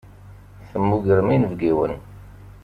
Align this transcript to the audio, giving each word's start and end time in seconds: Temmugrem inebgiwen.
Temmugrem 0.69 1.27
inebgiwen. 1.35 1.93